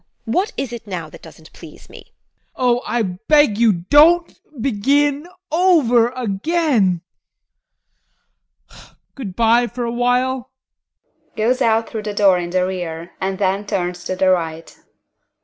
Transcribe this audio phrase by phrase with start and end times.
[0.25, 1.99] What is it now that doesn't please me?
[1.99, 2.11] ADOLPH.
[2.55, 7.01] Oh, I beg you, don't begin over again
[9.13, 10.49] Good bye for a while!
[11.37, 14.75] (Goes out through the door in the rear and then turns to the right.)